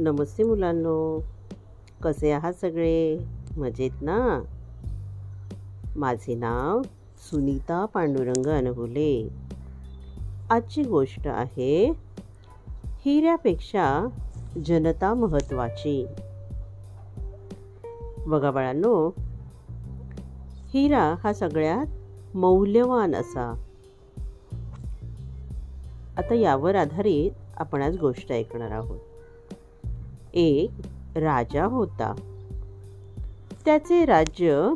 नमस्ते 0.00 0.44
मुलांनो. 0.44 1.24
कसे 2.02 2.30
आहात 2.30 2.52
सगळे? 2.52 3.18
मजेत 3.56 3.90
ना? 4.02 4.42
माझे 5.96 6.34
नाव 6.34 6.82
सुनीता 7.30 7.84
पांडुरंग 7.84 8.46
अनहुले 8.46 9.28
आजची 10.50 10.82
गोष्ट 10.82 11.28
आहे 11.28 11.92
हिऱ्यापेक्षा 13.04 14.08
जनता 14.66 15.14
महत्वाची. 15.14 16.06
बघा 18.26 18.50
बाळांनो 18.50 19.10
हिरा 20.74 21.14
हा 21.24 21.32
सगळ्यात 21.32 21.86
मौल्यवान 22.36 23.14
असा. 23.14 23.64
आता 26.16 26.34
यावर 26.34 26.74
आधारित 26.74 27.30
आपण 27.56 27.82
आज 27.82 27.96
गोष्ट 27.98 28.32
ऐकणार 28.32 28.70
आहोत. 28.70 29.00
एक 30.34 30.70
राजा 31.16 31.64
होता. 31.64 32.14
त्याचे 33.64 34.04
राज्य 34.04 34.70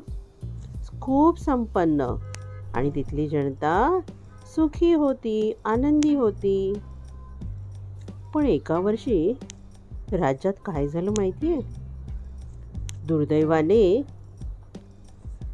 खूप 1.01 1.39
संपन्न 1.39 2.01
आणि 2.75 2.91
तिथली 2.95 3.29
जनता 3.29 4.01
सुखी 4.57 4.93
होती 4.93 5.53
आनंदी 5.65 6.15
होती. 6.15 6.73
पण 8.35 8.47
एका 8.47 8.79
वर्षी 8.79 9.33
राज्यात 10.13 10.55
काय 10.65 10.89
झालं 10.89 11.11
माहिती 11.11 11.53
आहे 11.53 11.61
दुर्दैवाने 13.07 14.03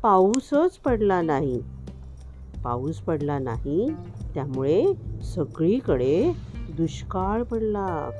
पाऊसच 0.02 0.76
पडला 0.76 1.22
नाही. 1.22 1.62
पाऊस 2.64 2.96
पडला 2.96 3.38
नाही 3.38 3.88
त्यामुळे 4.34 4.86
सगळीकडे 5.34 6.32
दुष्काळ 6.76 7.42
पडला. 7.42 8.10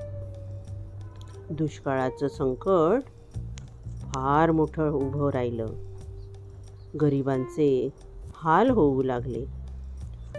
दुष्काळाचं 1.51 2.29
संकट 2.29 3.03
फार 4.03 4.51
मोठं 4.51 4.91
उभं 4.91 5.31
राहिलं. 5.31 5.67
गरिबांचे 7.01 7.89
हाल 8.35 8.71
होऊ 8.71 9.03
लागले. 9.03 9.45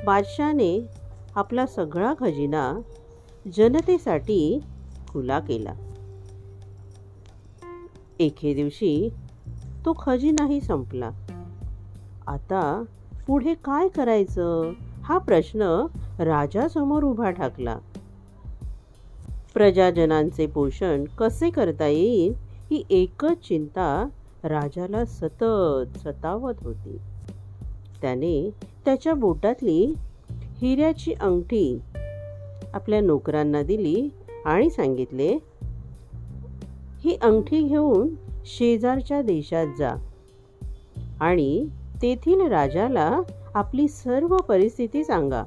बादशाने 0.05 0.88
आपला 1.35 1.66
सगळा 1.66 2.13
खजिना 2.19 2.79
जनतेसाठी 3.55 4.59
खुला 5.07 5.39
केला. 5.39 5.73
एके 8.19 8.53
दिवशी 8.53 9.09
तो 9.85 9.94
खजिनाही 9.99 10.61
संपला. 10.61 11.11
आता 12.27 12.83
पुढे 13.27 13.53
काय 13.53 13.88
करायचं? 13.88 14.73
हा 15.03 15.17
प्रश्न 15.17 15.61
राजासमोर 16.19 17.03
उभा 17.03 17.31
ठाकला. 17.31 17.77
प्रजाजनांचे 19.53 20.45
पोषण 20.45 21.03
कसे 21.17 21.50
करता 21.50 21.88
येईल 21.88 22.33
ही 22.72 22.83
एकच 22.89 23.47
चिंता 23.47 24.09
राजाला 24.44 25.06
सतत 25.06 25.97
सतावत 25.97 26.53
होती. 26.61 26.97
त्याने 28.02 28.50
त्याच्या 28.86 29.14
बोटातली 29.14 29.94
हिऱ्याची 30.31 31.14
अंगठी 31.14 31.80
आपल्या 32.73 33.02
नोकरांना 33.02 33.61
दिली 33.61 34.09
आणि 34.45 34.69
सांगितले 34.69 35.38
ही 37.03 37.17
अंगठी 37.22 37.63
घेऊन 37.63 38.16
शेजारच्या 38.45 39.22
देशात 39.22 39.67
जा 39.78 39.95
आणि 41.19 41.67
तेथील 42.02 42.41
राजाला 42.41 43.22
आपली 43.53 43.88
सर्व 43.88 44.38
परिस्थिती 44.38 45.03
सांगा. 45.03 45.44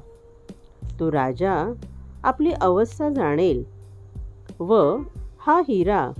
तो 0.99 1.11
राजा 1.11 1.73
आपली 2.23 2.51
अवस्था 2.51 3.09
जाणेल 3.09 3.72
व 4.59 4.97
हा 5.45 5.61
हिरा 5.67 6.11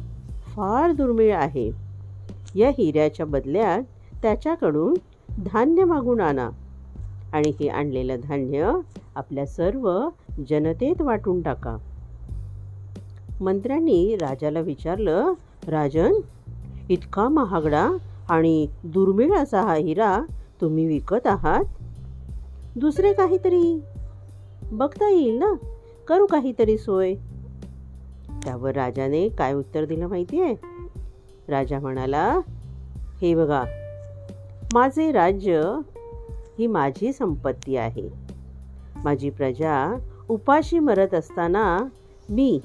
फार 0.56 0.92
दुर्मिळ 0.92 1.36
आहे. 1.36 1.72
या 2.56 2.70
हिऱ्याच्या 2.70 3.26
बदल्यात 3.26 3.82
त्याच्याकडून 4.22 4.94
धान्य 5.44 5.84
मागून 5.84 6.22
आणा. 6.22 6.50
आणि 7.34 7.54
हे 7.60 7.68
आणलेलं 7.68 8.16
धान्य 8.24 8.72
आपल्या 9.16 9.46
सर्व 9.46 10.10
जनतेत 10.50 11.02
वाटून 11.02 11.42
टाका. 11.42 11.78
मंत्र्यांनी 13.42 14.16
राजाला 14.16 14.60
विचारलं 14.60 15.34
राजन 15.68 16.14
इतका 16.90 17.30
महागडा 17.30 17.90
आणि 18.30 18.68
दुर्मिळ 18.84 19.34
असा 19.34 19.62
हा 19.62 19.76
हिरा 19.76 20.20
तुम्ही 20.62 20.86
विकत 20.86 21.28
आहात? 21.28 21.64
दुसरे 22.76 23.14
काहीतरी? 23.14 23.82
बघता 24.72 25.10
येईल 25.10 25.36
ना? 25.36 25.54
करू 26.08 26.26
काहीतरी 26.26 26.78
सोय. 26.78 27.16
त्यावर 28.46 28.76
राजाने 28.76 29.30
काय 29.30 29.54
उत्तर 29.54 29.86
दिलं 29.86 30.08
माहिती 30.08 30.42
आहे? 30.42 30.56
राजा 31.48 31.80
म्हणाला 31.80 32.40
हे 33.22 33.36
बघा 33.36 33.64
माझे 34.74 35.12
राज्य 35.12 35.78
ही 36.60 36.68
माझी 36.68 37.14
संपत्ती 37.14 37.76
आहे. 37.76 38.10
माझी 39.04 39.30
प्रजा 39.30 39.98
उपाशी 40.30 40.80
मरत 40.80 41.14
असताना 41.14 41.78
मी 42.30 42.60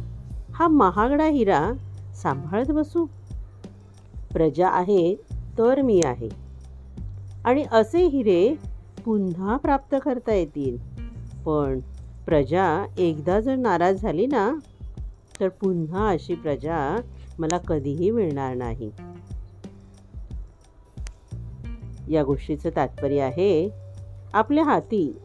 हा 0.53 0.69
महागडा 0.69 1.25
हिरा 1.25 1.71
सांभाळत 2.23 2.71
बसू. 2.71 3.07
प्रजा 4.33 4.69
आहे 4.69 5.15
तर 5.59 5.83
मी 5.83 6.01
आहे. 6.05 6.29
आणि 7.45 7.65
असे 7.73 8.07
हिरे 8.07 8.55
पुन्हा 9.05 9.57
प्राप्त 9.57 9.97
करता 10.05 10.33
येतील. 10.33 10.77
पण 11.45 11.81
प्रजा 12.27 12.87
एकदा 12.99 13.41
जर 13.41 13.57
नाराज 13.57 14.03
झाली 14.03 14.27
ना 14.27 14.53
तर 15.41 15.49
पुन्हा 15.49 16.09
अशी 16.09 16.35
प्रजा 16.35 17.01
मला 17.39 17.59
कधीही 17.59 18.11
मिळणार 18.11 18.55
नाही. 18.55 18.91
या 22.15 22.25
गोष्टीचं 22.25 22.71
तात्पर्य 22.77 23.21
आहे 23.21 23.71
आपल्या 24.33 24.65
हाती 24.65 25.19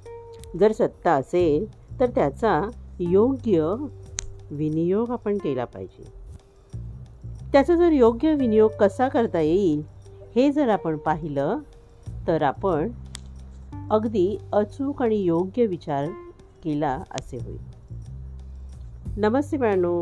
जर 0.59 0.71
सत्ता 0.71 1.11
असेल 1.11 1.65
तर 1.99 2.09
त्याचा 2.09 2.69
योग्य 2.99 3.75
विनियोग 4.51 5.09
आपण 5.09 5.37
केला 5.37 5.65
पाहिजे. 5.65 6.23
त्याचा 7.51 7.75
जर 7.75 7.91
योग्य 7.91 8.35
विनियोग 8.35 8.71
कसा 8.79 9.07
करता 9.07 9.39
येईल 9.39 9.83
हे 10.35 10.51
जर 10.51 10.69
आपण 10.69 10.97
पाहिलं 10.97 11.57
तर 12.27 12.41
आपण 12.41 12.91
अगदी 13.91 14.37
अचूक 14.53 15.01
आणि 15.03 15.15
योग्य 15.15 15.65
विचार 15.65 16.05
केला 16.63 17.03
असे 17.11 17.37
होईल. 17.37 17.72
नमस्ते 19.15 19.57
मॅनो 19.57 19.93